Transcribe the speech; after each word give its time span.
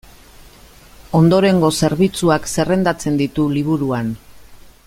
Ondorengo 1.19 1.69
zerbitzuak 1.83 2.51
zerrendatzen 2.55 3.23
ditu 3.23 3.49
liburuan. 3.59 4.15